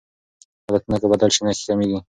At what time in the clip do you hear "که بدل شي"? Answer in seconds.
1.01-1.41